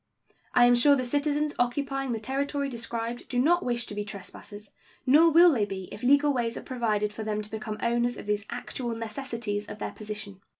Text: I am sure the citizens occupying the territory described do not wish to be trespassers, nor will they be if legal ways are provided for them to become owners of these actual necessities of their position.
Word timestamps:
I 0.55 0.65
am 0.65 0.73
sure 0.73 0.95
the 0.95 1.05
citizens 1.05 1.53
occupying 1.59 2.11
the 2.11 2.19
territory 2.19 2.69
described 2.69 3.29
do 3.29 3.37
not 3.37 3.63
wish 3.63 3.85
to 3.85 3.93
be 3.93 4.03
trespassers, 4.03 4.71
nor 5.05 5.29
will 5.29 5.51
they 5.51 5.63
be 5.65 5.89
if 5.91 6.01
legal 6.01 6.33
ways 6.33 6.57
are 6.57 6.63
provided 6.63 7.13
for 7.13 7.21
them 7.21 7.39
to 7.43 7.51
become 7.51 7.77
owners 7.83 8.17
of 8.17 8.25
these 8.25 8.47
actual 8.49 8.95
necessities 8.95 9.67
of 9.67 9.77
their 9.77 9.91
position. 9.91 10.41